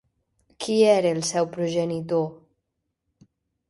[0.63, 2.29] Qui era el seu progenitor?